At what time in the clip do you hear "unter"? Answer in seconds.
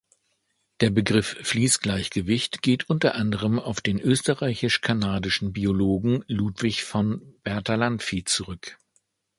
2.89-3.13